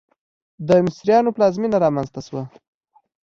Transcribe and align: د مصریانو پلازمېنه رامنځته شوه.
د 0.67 0.69
مصریانو 0.85 1.33
پلازمېنه 1.35 1.77
رامنځته 1.85 2.21
شوه. 2.27 2.43